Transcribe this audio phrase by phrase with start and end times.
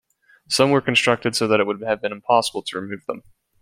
[0.47, 3.21] Some were constructed so that it would have been impossible to remove them.